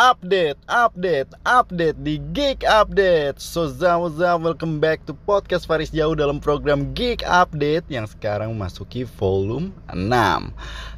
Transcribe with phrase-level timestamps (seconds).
[0.00, 3.40] update, update, update di Geek Update.
[3.40, 9.08] So Zawa welcome back to podcast Faris Jauh dalam program Geek Update yang sekarang memasuki
[9.16, 10.12] volume 6.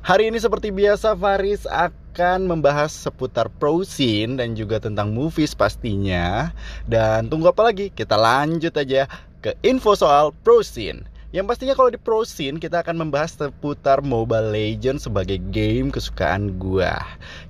[0.03, 6.51] Hari ini seperti biasa Faris akan membahas seputar pro scene dan juga tentang movies pastinya.
[6.87, 7.95] Dan tunggu apa lagi?
[7.95, 9.07] Kita lanjut aja
[9.43, 11.05] ke info soal pro scene.
[11.33, 16.61] Yang pastinya kalau di Pro Scene kita akan membahas seputar Mobile Legends sebagai game kesukaan
[16.61, 17.01] gua.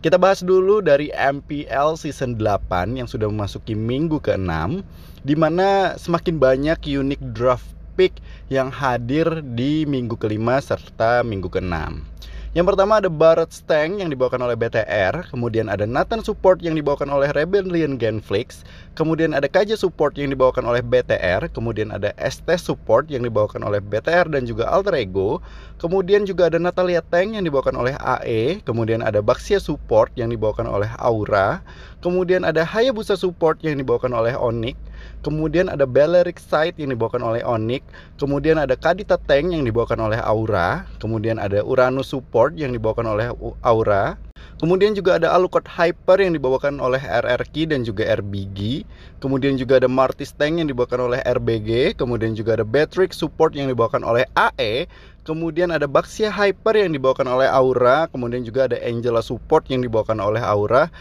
[0.06, 4.86] Kita bahas dulu dari MPL Season 8 yang sudah memasuki minggu ke-6
[5.26, 7.66] di mana semakin banyak unique draft
[7.98, 8.22] pick
[8.54, 11.74] yang hadir di minggu kelima serta minggu ke-6.
[12.52, 17.08] Yang pertama ada Barret Stang yang dibawakan oleh BTR, kemudian ada Nathan Support yang dibawakan
[17.08, 18.60] oleh Rebellion Genflix,
[18.92, 23.80] kemudian ada Kaja Support yang dibawakan oleh BTR, kemudian ada ST Support yang dibawakan oleh
[23.80, 25.40] BTR dan juga Alter Ego,
[25.80, 30.68] kemudian juga ada Natalia Tang yang dibawakan oleh AE, kemudian ada Baxia Support yang dibawakan
[30.68, 31.64] oleh Aura,
[32.04, 34.76] kemudian ada Hayabusa Support yang dibawakan oleh Onyx,
[35.22, 37.86] Kemudian ada Balearic Sight yang dibawakan oleh Onyx,
[38.18, 43.30] kemudian ada Kadita Tank yang dibawakan oleh Aura, kemudian ada Uranus Support yang dibawakan oleh
[43.62, 44.18] Aura,
[44.62, 48.86] Kemudian juga ada Alucard Hyper yang dibawakan oleh RRQ dan juga RBG.
[49.18, 51.98] Kemudian juga ada Martis Tank yang dibawakan oleh RBG.
[51.98, 54.86] Kemudian juga ada Batrix Support yang dibawakan oleh AE.
[55.26, 58.06] Kemudian ada Baxia Hyper yang dibawakan oleh Aura.
[58.06, 60.94] Kemudian juga ada Angela Support yang dibawakan oleh Aura.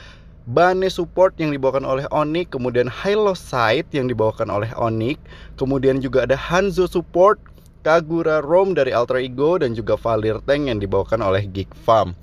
[0.50, 5.22] Bane Support yang dibawakan oleh Onyx, kemudian Halo Sight yang dibawakan oleh Onyx,
[5.54, 7.38] kemudian juga ada Hanzo Support,
[7.82, 12.14] Kagura Rom dari Ultra Ego dan juga Valir Tank yang dibawakan oleh Geek Farm.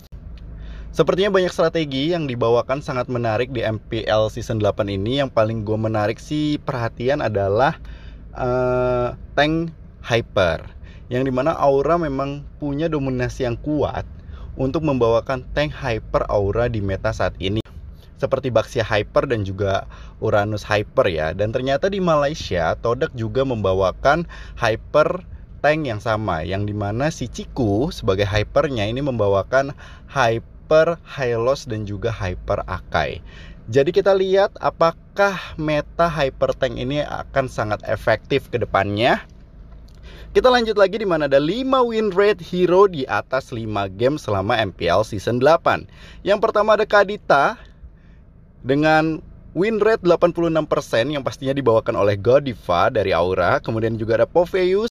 [0.95, 5.79] Sepertinya banyak strategi yang dibawakan sangat menarik di MPL Season 8 ini Yang paling gue
[5.79, 7.77] menarik sih perhatian adalah
[8.35, 9.71] uh, Tank
[10.03, 10.65] Hyper
[11.13, 14.09] Yang di mana Aura memang punya dominasi yang kuat
[14.59, 17.63] Untuk membawakan Tank Hyper Aura di meta saat ini
[18.19, 19.87] seperti Baxia Hyper dan juga
[20.19, 21.31] Uranus Hyper ya.
[21.31, 24.27] Dan ternyata di Malaysia Todak juga membawakan
[24.59, 25.23] Hyper
[25.59, 29.75] tank yang sama yang di mana si Ciku sebagai hypernya ini membawakan
[30.11, 33.21] Hyper Hylos dan juga Hyper Akai.
[33.69, 39.21] Jadi kita lihat apakah meta Hyper Tank ini akan sangat efektif ke depannya.
[40.33, 44.57] Kita lanjut lagi di mana ada 5 win rate hero di atas 5 game selama
[44.57, 45.85] MPL season 8.
[46.25, 47.61] Yang pertama ada Kadita
[48.65, 49.21] dengan
[49.53, 54.89] win rate 86% yang pastinya dibawakan oleh Godiva dari Aura, kemudian juga ada Poveus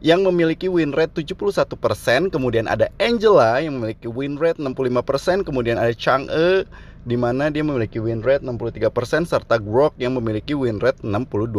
[0.00, 5.92] yang memiliki win rate 71%, kemudian ada Angela yang memiliki win rate 65%, kemudian ada
[5.92, 6.64] Chang'e
[7.04, 11.52] di mana dia memiliki win rate 63% serta Grok yang memiliki win rate 62%.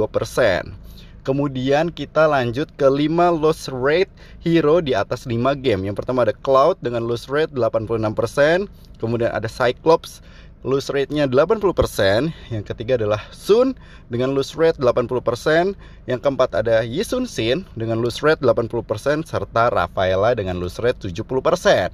[1.22, 3.06] Kemudian kita lanjut ke 5
[3.38, 4.09] loss rate
[4.41, 5.85] hero di atas 5 game.
[5.85, 8.66] Yang pertama ada Cloud dengan loss rate 86%,
[8.97, 10.25] kemudian ada Cyclops
[10.61, 13.73] loose rate-nya 80%, yang ketiga adalah Sun
[14.13, 15.73] dengan loose rate 80%,
[16.05, 21.94] yang keempat ada Yisun Sin dengan loose rate 80% serta Rafaela dengan loose rate 70%.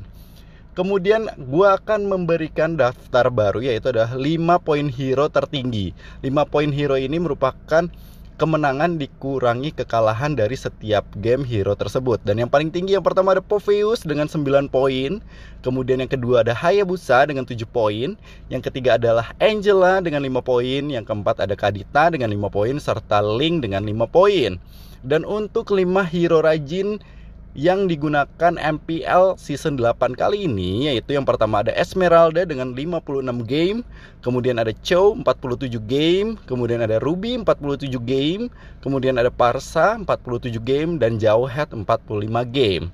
[0.77, 4.21] Kemudian gue akan memberikan daftar baru yaitu ada 5
[4.61, 5.89] poin hero tertinggi.
[6.21, 7.89] 5 poin hero ini merupakan
[8.37, 12.21] kemenangan dikurangi kekalahan dari setiap game hero tersebut.
[12.21, 15.19] Dan yang paling tinggi yang pertama ada Poveus dengan 9 poin.
[15.65, 18.13] Kemudian yang kedua ada Hayabusa dengan 7 poin.
[18.47, 20.85] Yang ketiga adalah Angela dengan 5 poin.
[20.85, 22.77] Yang keempat ada Kadita dengan 5 poin.
[22.77, 24.61] Serta Link dengan 5 poin.
[25.01, 27.01] Dan untuk 5 hero rajin
[27.53, 33.85] yang digunakan MPL season 8 kali ini yaitu yang pertama ada Esmeralda dengan 56 game,
[34.19, 38.51] kemudian ada Chow 47 game, kemudian ada Ruby 47 game,
[38.83, 41.87] kemudian ada Parsa 47 game dan Jauhead 45
[42.49, 42.91] game.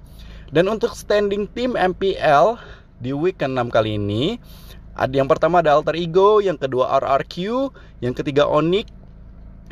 [0.53, 2.61] Dan untuk standing tim MPL
[3.01, 4.37] di week ke-6 kali ini
[4.93, 7.35] ada yang pertama ada Alter Ego, yang kedua RRQ,
[8.05, 8.93] yang ketiga Onyx,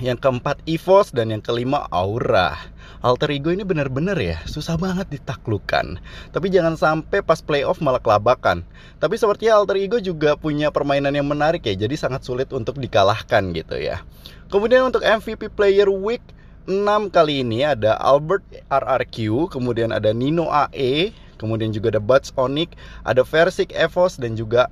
[0.02, 2.58] yang keempat EVOS dan yang kelima Aura
[3.02, 5.98] alter ego ini benar-benar ya susah banget ditaklukkan.
[6.30, 8.62] Tapi jangan sampai pas playoff malah kelabakan.
[9.02, 13.52] Tapi sepertinya alter ego juga punya permainan yang menarik ya, jadi sangat sulit untuk dikalahkan
[13.58, 14.06] gitu ya.
[14.54, 16.22] Kemudian untuk MVP Player Week
[16.70, 21.10] 6 kali ini ada Albert RRQ, kemudian ada Nino AE,
[21.42, 24.70] kemudian juga ada Buds Onyx, ada Versik Evos dan juga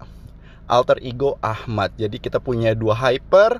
[0.70, 1.90] Alter Ego Ahmad.
[1.98, 3.58] Jadi kita punya dua hyper,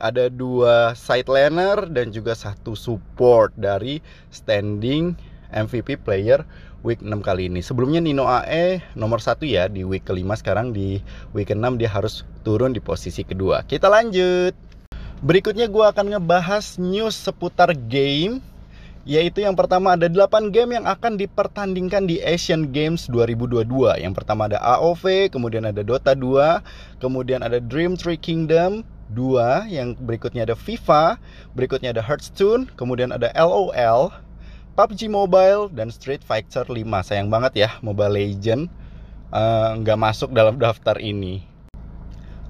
[0.00, 4.00] ada dua side laner dan juga satu support dari
[4.32, 5.14] standing
[5.52, 6.42] MVP player
[6.80, 7.60] week 6 kali ini.
[7.60, 11.04] Sebelumnya Nino AE nomor satu ya di week kelima sekarang di
[11.36, 13.64] week ke-6 dia harus turun di posisi kedua.
[13.68, 14.56] Kita lanjut.
[15.20, 18.40] Berikutnya gue akan ngebahas news seputar game
[19.08, 24.00] yaitu yang pertama ada 8 game yang akan dipertandingkan di Asian Games 2022.
[24.00, 26.60] Yang pertama ada AOV, kemudian ada Dota 2,
[27.00, 31.18] kemudian ada Dream Tree Kingdom 2, yang berikutnya ada FIFA,
[31.52, 34.14] berikutnya ada Hearthstone, kemudian ada LOL,
[34.78, 36.78] PUBG Mobile dan Street Fighter 5.
[37.04, 38.70] Sayang banget ya Mobile Legend
[39.34, 41.50] eh, nggak uh, masuk dalam daftar ini.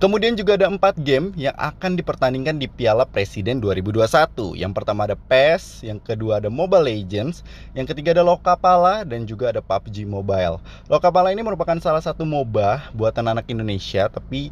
[0.01, 4.57] Kemudian juga ada empat game yang akan dipertandingkan di Piala Presiden 2021.
[4.57, 7.45] Yang pertama ada PES, yang kedua ada Mobile Legends,
[7.77, 10.57] yang ketiga ada Lokapala, dan juga ada PUBG Mobile.
[10.89, 14.49] Lokapala ini merupakan salah satu MOBA buatan anak Indonesia, tapi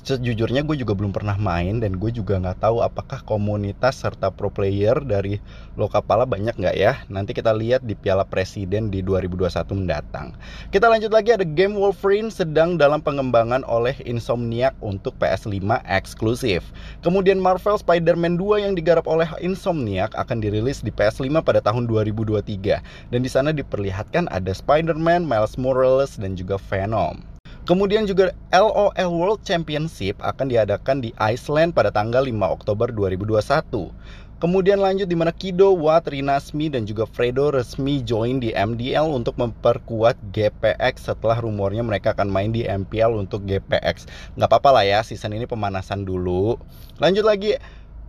[0.00, 4.48] sejujurnya gue juga belum pernah main dan gue juga nggak tahu apakah komunitas serta pro
[4.48, 5.38] player dari
[5.78, 7.00] Lokapala banyak nggak ya.
[7.08, 10.36] Nanti kita lihat di Piala Presiden di 2021 mendatang.
[10.68, 16.68] Kita lanjut lagi ada game Wolverine sedang dalam pengembangan oleh Insomniac untuk PS5 eksklusif.
[17.00, 23.14] Kemudian Marvel Spider-Man 2 yang digarap oleh Insomniac akan dirilis di PS5 pada tahun 2023
[23.14, 27.39] dan di sana diperlihatkan ada Spider-Man, Miles Morales dan juga Venom
[27.70, 33.94] Kemudian juga LOL World Championship akan diadakan di Iceland pada tanggal 5 Oktober 2021.
[34.42, 39.38] Kemudian lanjut di mana Kido, Watt, Rinasmi, dan juga Fredo resmi join di MDL untuk
[39.38, 44.10] memperkuat GPX setelah rumornya mereka akan main di MPL untuk GPX.
[44.34, 46.58] Nggak apa-apa lah ya, season ini pemanasan dulu.
[46.98, 47.54] Lanjut lagi,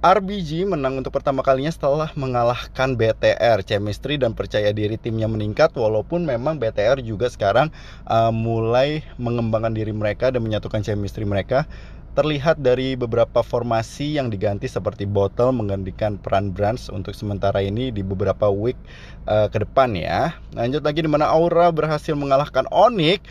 [0.02, 3.62] RBG menang untuk pertama kalinya setelah mengalahkan BTR.
[3.62, 7.70] Chemistry dan percaya diri timnya meningkat walaupun memang BTR juga sekarang
[8.10, 11.70] uh, mulai mengembangkan diri mereka dan menyatukan chemistry mereka.
[12.18, 18.02] Terlihat dari beberapa formasi yang diganti seperti Bottle menggantikan peran Brands untuk sementara ini di
[18.02, 18.82] beberapa week
[19.30, 20.34] uh, ke depan ya.
[20.58, 23.22] Lanjut lagi di mana Aura berhasil mengalahkan Onyx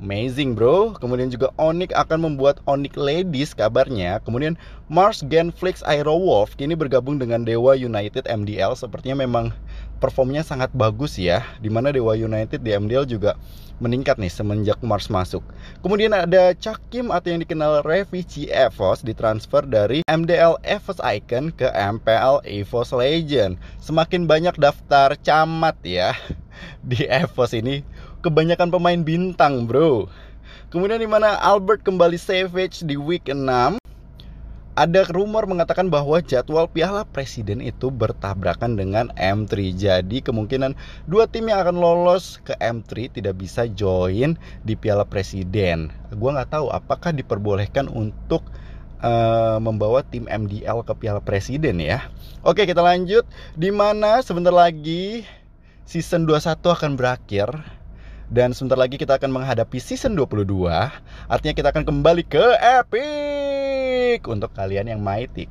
[0.00, 0.96] Amazing bro.
[0.96, 4.16] Kemudian juga Onyx akan membuat Onyx Ladies kabarnya.
[4.24, 4.56] Kemudian
[4.88, 9.54] Mars Genflix Aerowolf Kini bergabung dengan Dewa United MDL Sepertinya memang
[10.02, 13.36] performnya sangat bagus ya Di mana Dewa United di MDL juga
[13.80, 15.40] meningkat nih semenjak Mars masuk.
[15.80, 22.44] Kemudian ada Cakim atau yang dikenal Revici Evos Ditransfer dari MDL Evos Icon ke MPL
[22.44, 23.56] Evos Legend.
[23.80, 26.12] Semakin banyak daftar camat ya
[26.90, 27.80] di Evos ini
[28.20, 30.08] kebanyakan pemain bintang, bro.
[30.70, 33.80] Kemudian di mana Albert kembali savage di week 6
[34.78, 39.76] ada rumor mengatakan bahwa jadwal Piala Presiden itu bertabrakan dengan M3.
[39.76, 40.72] Jadi kemungkinan
[41.04, 45.92] dua tim yang akan lolos ke M3 tidak bisa join di Piala Presiden.
[46.16, 48.46] Gua nggak tahu apakah diperbolehkan untuk
[49.04, 52.06] uh, membawa tim MDL ke Piala Presiden ya.
[52.40, 53.28] Oke, kita lanjut.
[53.58, 55.28] Di mana sebentar lagi
[55.84, 57.79] season 21 akan berakhir
[58.30, 60.46] dan sebentar lagi kita akan menghadapi season 22
[61.26, 65.50] Artinya kita akan kembali ke Epic Untuk kalian yang Mythic.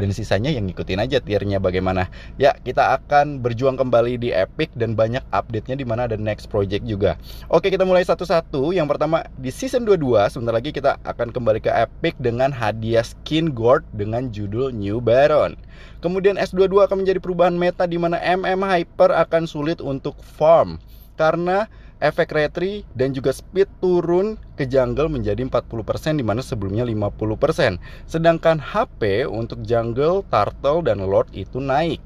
[0.00, 2.08] Dan sisanya yang ngikutin aja tiernya bagaimana.
[2.40, 6.88] Ya kita akan berjuang kembali di Epic Dan banyak update-nya di mana ada next project
[6.88, 7.20] juga.
[7.52, 8.72] Oke kita mulai satu-satu.
[8.72, 13.52] Yang pertama di season 22 Sebentar lagi kita akan kembali ke Epic Dengan hadiah skin
[13.52, 15.60] Gord dengan judul New Baron.
[16.00, 20.80] Kemudian S22 akan menjadi perubahan meta di mana MM Hyper akan sulit untuk farm.
[21.20, 21.68] Karena
[22.02, 27.78] efek retri dan juga speed turun ke jungle menjadi 40% di mana sebelumnya 50%.
[28.06, 32.02] Sedangkan HP untuk jungle, turtle dan lord itu naik.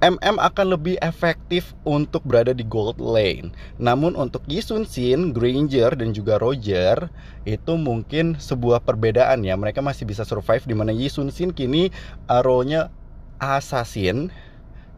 [0.00, 3.52] MM akan lebih efektif untuk berada di gold lane.
[3.76, 7.12] Namun untuk Yisun Shin, Granger dan juga Roger
[7.44, 9.60] itu mungkin sebuah perbedaan ya.
[9.60, 11.92] Mereka masih bisa survive di mana Yisun Shin kini
[12.32, 12.88] arrow-nya
[13.36, 14.32] assassin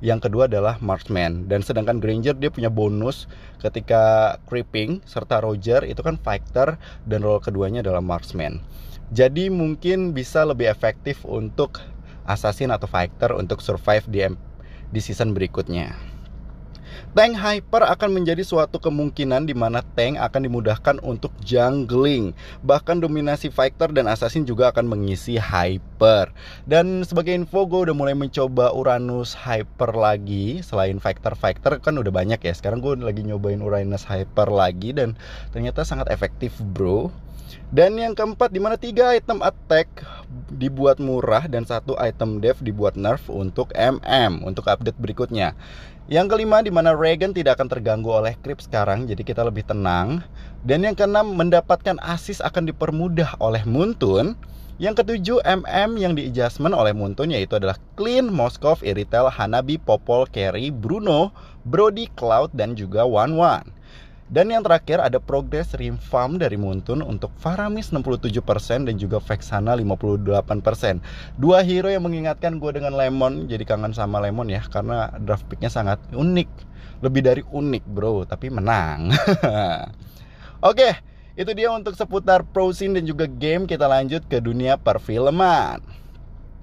[0.03, 1.47] yang kedua adalah marksman.
[1.47, 3.31] Dan sedangkan Granger dia punya bonus
[3.63, 8.59] ketika creeping serta Roger itu kan fighter dan role keduanya adalah marksman.
[9.15, 11.79] Jadi mungkin bisa lebih efektif untuk
[12.27, 14.27] assassin atau fighter untuk survive di
[14.93, 16.12] di season berikutnya
[17.13, 22.33] Tank Hyper akan menjadi suatu kemungkinan di mana tank akan dimudahkan untuk jungling.
[22.65, 26.33] Bahkan dominasi fighter dan assassin juga akan mengisi Hyper.
[26.65, 30.65] Dan sebagai info gue udah mulai mencoba Uranus Hyper lagi.
[30.65, 32.57] Selain fighter-fighter kan udah banyak ya.
[32.57, 35.13] Sekarang gue lagi nyobain Uranus Hyper lagi dan
[35.53, 37.13] ternyata sangat efektif bro.
[37.73, 40.05] Dan yang keempat di mana tiga item attack
[40.53, 45.57] dibuat murah dan satu item dev dibuat nerf untuk MM untuk update berikutnya.
[46.11, 50.21] Yang kelima di mana Regan tidak akan terganggu oleh creep sekarang jadi kita lebih tenang.
[50.67, 54.35] Dan yang keenam mendapatkan assist akan dipermudah oleh Muntun.
[54.83, 60.27] Yang ketujuh MM yang di adjustment oleh Muntun yaitu adalah Clean, Moskov, Iritel, Hanabi, Popol,
[60.27, 61.31] Carry, Bruno,
[61.63, 63.82] Brody, Cloud dan juga One One.
[64.33, 71.37] Dan yang terakhir ada progress Rimfam dari Muntun untuk Faramis 67% dan juga Vexana 58%.
[71.37, 75.69] Dua hero yang mengingatkan gue dengan Lemon, jadi kangen sama Lemon ya karena draft picknya
[75.69, 76.49] sangat unik.
[77.05, 79.13] Lebih dari unik bro, tapi menang.
[80.73, 80.97] Oke,
[81.37, 83.69] itu dia untuk seputar pro scene dan juga game.
[83.69, 85.85] Kita lanjut ke dunia perfilman.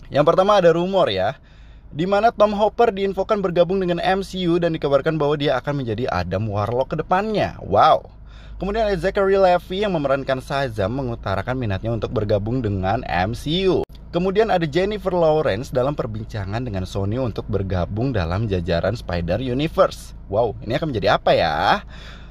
[0.09, 1.37] Yang pertama ada rumor ya
[1.89, 6.45] di mana Tom Hopper diinfokan bergabung dengan MCU dan dikabarkan bahwa dia akan menjadi Adam
[6.45, 7.57] Warlock ke depannya.
[7.65, 8.05] Wow.
[8.59, 13.87] Kemudian ada Zachary Levi yang memerankan Shazam mengutarakan minatnya untuk bergabung dengan MCU.
[14.09, 20.17] Kemudian ada Jennifer Lawrence dalam perbincangan dengan Sony untuk bergabung dalam jajaran Spider Universe.
[20.27, 21.85] Wow, ini akan menjadi apa ya?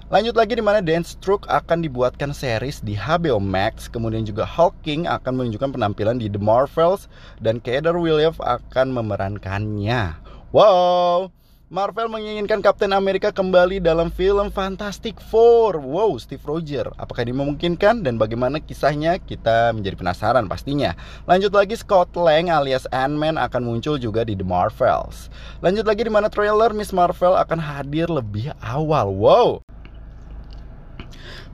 [0.08, 5.36] Lanjut lagi di mana Stroke akan dibuatkan series di HBO Max, kemudian juga Hawking akan
[5.36, 7.12] menunjukkan penampilan di The Marvels
[7.44, 10.16] dan Kader Williams akan memerankannya.
[10.48, 11.28] Wow,
[11.68, 15.76] Marvel menginginkan Captain America kembali dalam film Fantastic Four.
[15.76, 16.96] Wow, Steve Rogers.
[16.96, 19.20] Apakah ini memungkinkan dan bagaimana kisahnya?
[19.20, 20.96] Kita menjadi penasaran pastinya.
[21.28, 25.28] Lanjut lagi Scott Lang alias Ant-Man akan muncul juga di The Marvels.
[25.60, 29.12] Lanjut lagi di mana trailer Miss Marvel akan hadir lebih awal.
[29.12, 29.60] Wow,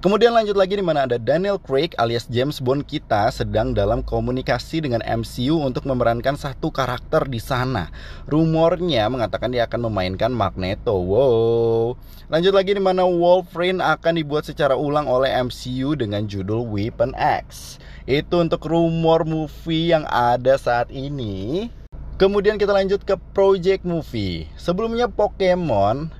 [0.05, 4.85] Kemudian lanjut lagi di mana ada Daniel Craig alias James Bond kita sedang dalam komunikasi
[4.85, 7.89] dengan MCU untuk memerankan satu karakter di sana.
[8.29, 10.93] Rumornya mengatakan dia akan memainkan Magneto.
[10.93, 11.97] Wow.
[12.29, 17.77] Lanjut lagi di mana Wolverine akan dibuat secara ulang oleh MCU dengan judul Weapon X.
[18.05, 21.73] Itu untuk rumor movie yang ada saat ini.
[22.15, 24.47] Kemudian kita lanjut ke project movie.
[24.55, 26.13] Sebelumnya Pokemon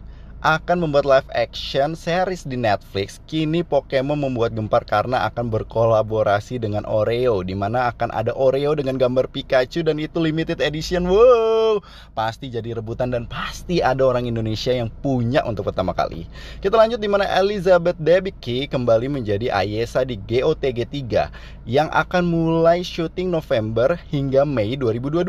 [0.45, 3.17] akan membuat live action series di Netflix.
[3.25, 9.01] Kini Pokemon membuat gempar karena akan berkolaborasi dengan Oreo di mana akan ada Oreo dengan
[9.01, 11.09] gambar Pikachu dan itu limited edition.
[11.09, 11.81] Wow,
[12.13, 16.29] pasti jadi rebutan dan pasti ada orang Indonesia yang punya untuk pertama kali.
[16.61, 22.85] Kita lanjut di mana Elizabeth Debicki kembali menjadi Ayesa di GOTG 3 yang akan mulai
[22.85, 25.25] syuting November hingga Mei 2022.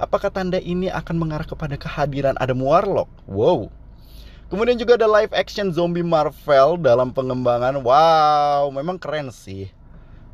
[0.00, 3.12] Apakah tanda ini akan mengarah kepada kehadiran Adam Warlock?
[3.28, 3.68] Wow,
[4.48, 7.80] Kemudian juga ada live action zombie Marvel dalam pengembangan.
[7.80, 9.68] Wow, memang keren sih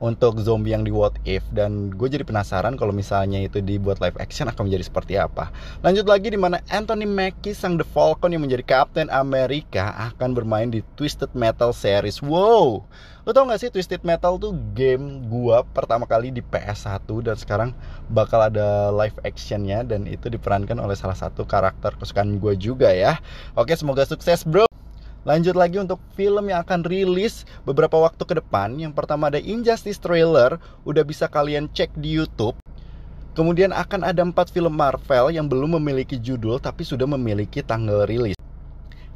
[0.01, 4.17] untuk zombie yang di What If dan gue jadi penasaran kalau misalnya itu dibuat live
[4.17, 5.53] action akan menjadi seperti apa.
[5.85, 10.73] Lanjut lagi di mana Anthony Mackie sang The Falcon yang menjadi Captain America akan bermain
[10.73, 12.25] di Twisted Metal series.
[12.25, 12.89] Wow.
[13.29, 17.71] Lo tau gak sih Twisted Metal tuh game gua pertama kali di PS1 dan sekarang
[18.09, 23.21] bakal ada live actionnya dan itu diperankan oleh salah satu karakter kesukaan gue juga ya.
[23.53, 24.70] Oke, semoga sukses bro.
[25.29, 28.73] Lanjut lagi untuk film yang akan rilis beberapa waktu ke depan.
[28.81, 30.57] Yang pertama ada Injustice trailer,
[30.89, 32.57] udah bisa kalian cek di YouTube.
[33.37, 38.40] Kemudian akan ada empat film Marvel yang belum memiliki judul tapi sudah memiliki tanggal rilis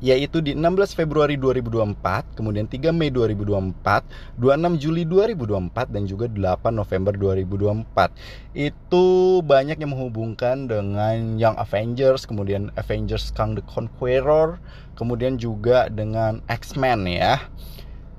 [0.05, 4.05] yaitu di 16 Februari 2024, kemudian 3 Mei 2024,
[4.37, 8.13] 26 Juli 2024 dan juga 8 November 2024.
[8.53, 14.61] Itu banyak yang menghubungkan dengan Young Avengers, kemudian Avengers Kang the Conqueror,
[14.93, 17.41] kemudian juga dengan X-Men ya.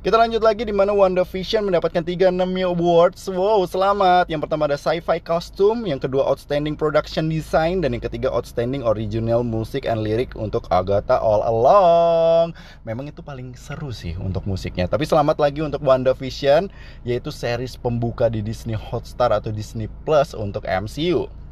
[0.05, 3.25] Kita lanjut lagi di mana WandaVision mendapatkan 3 Nemia Awards.
[3.25, 4.29] Wow, selamat.
[4.29, 9.41] Yang pertama ada Sci-Fi Costume, yang kedua Outstanding Production Design dan yang ketiga Outstanding Original
[9.41, 12.53] Music and Lyric untuk Agatha All Along.
[12.85, 14.85] Memang itu paling seru sih untuk musiknya.
[14.85, 16.69] Tapi selamat lagi untuk WandaVision
[17.01, 21.44] yaitu series pembuka di Disney Hotstar atau Disney Plus untuk MCU.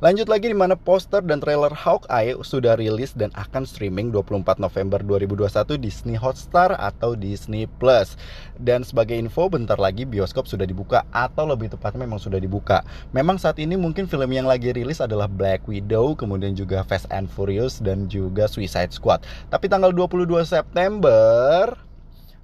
[0.00, 4.96] Lanjut lagi di mana poster dan trailer Hawkeye sudah rilis dan akan streaming 24 November
[5.04, 8.16] 2021 Disney Hotstar atau Disney Plus.
[8.56, 12.80] Dan sebagai info bentar lagi bioskop sudah dibuka atau lebih tepatnya memang sudah dibuka.
[13.12, 17.28] Memang saat ini mungkin film yang lagi rilis adalah Black Widow, kemudian juga Fast and
[17.28, 19.20] Furious dan juga Suicide Squad.
[19.52, 21.76] Tapi tanggal 22 September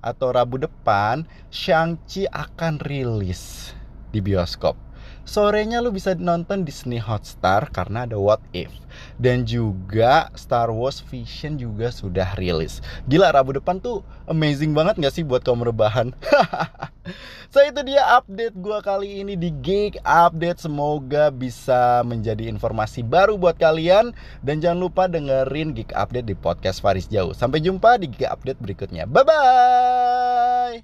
[0.05, 3.73] atau Rabu depan Shang-Chi akan rilis
[4.13, 4.86] di bioskop
[5.27, 8.73] sorenya lu bisa nonton Disney Hotstar karena ada What If.
[9.21, 12.81] Dan juga Star Wars Vision juga sudah rilis.
[13.05, 16.15] Gila Rabu depan tuh amazing banget gak sih buat kaum rebahan?
[17.47, 20.61] So itu dia update gue kali ini di Geek Update.
[20.61, 24.13] Semoga bisa menjadi informasi baru buat kalian.
[24.43, 27.33] Dan jangan lupa dengerin Geek Update di podcast Faris Jauh.
[27.33, 29.07] Sampai jumpa di Geek Update berikutnya.
[29.07, 30.83] Bye bye